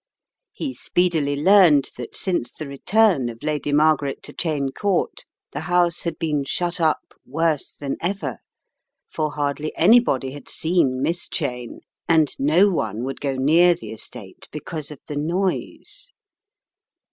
[0.51, 6.01] He speedily learned that since the return of Lady Margaret to Cheyne Court the house
[6.01, 8.39] had been shut up "worse than ever,"
[9.11, 13.91] for hardly any body had seen Miss Cheyne, and no one would go near the
[13.91, 16.09] estate because of the noise.